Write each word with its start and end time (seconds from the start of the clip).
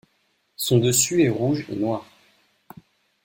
Son 0.55 0.79
dessus 0.79 1.21
est 1.21 1.29
rouge 1.29 1.63
et 1.69 1.75
noir. 1.75 2.09